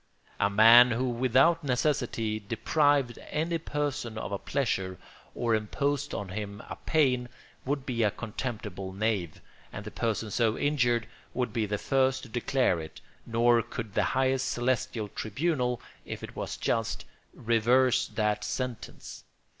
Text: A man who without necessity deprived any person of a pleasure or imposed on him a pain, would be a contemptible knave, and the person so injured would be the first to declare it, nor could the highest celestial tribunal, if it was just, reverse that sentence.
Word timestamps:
A 0.39 0.49
man 0.49 0.89
who 0.89 1.07
without 1.11 1.63
necessity 1.63 2.39
deprived 2.39 3.19
any 3.29 3.59
person 3.59 4.17
of 4.17 4.31
a 4.31 4.39
pleasure 4.39 4.97
or 5.35 5.53
imposed 5.53 6.15
on 6.15 6.29
him 6.29 6.59
a 6.67 6.75
pain, 6.75 7.29
would 7.65 7.85
be 7.85 8.01
a 8.01 8.09
contemptible 8.09 8.93
knave, 8.93 9.39
and 9.71 9.85
the 9.85 9.91
person 9.91 10.31
so 10.31 10.57
injured 10.57 11.05
would 11.35 11.53
be 11.53 11.67
the 11.67 11.77
first 11.77 12.23
to 12.23 12.29
declare 12.29 12.79
it, 12.79 12.99
nor 13.27 13.61
could 13.61 13.93
the 13.93 14.03
highest 14.17 14.47
celestial 14.49 15.07
tribunal, 15.09 15.79
if 16.03 16.23
it 16.23 16.35
was 16.35 16.57
just, 16.57 17.05
reverse 17.35 18.07
that 18.07 18.43
sentence. 18.43 19.23